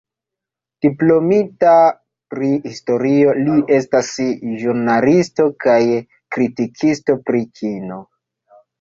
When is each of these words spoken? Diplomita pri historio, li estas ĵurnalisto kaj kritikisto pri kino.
Diplomita 0.85 1.73
pri 2.35 2.49
historio, 2.65 3.37
li 3.43 3.59
estas 3.77 4.11
ĵurnalisto 4.65 5.49
kaj 5.69 5.79
kritikisto 6.35 7.23
pri 7.31 7.49
kino. 7.63 8.05